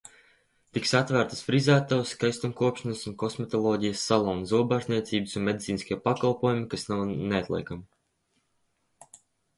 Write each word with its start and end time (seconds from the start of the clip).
Tiks 0.77 0.93
atvērtas 0.99 1.43
frizētavas, 1.47 2.13
skaistumkopšanas 2.15 3.03
un 3.11 3.15
kosmetoloģijas 3.25 4.07
saloni, 4.13 4.49
zobārstniecības 4.53 5.39
un 5.41 5.47
medicīniskie 5.51 5.99
pakalpojumi, 6.09 6.67
kas 6.73 6.87
nav 6.95 7.05
neatliekami. 7.33 9.19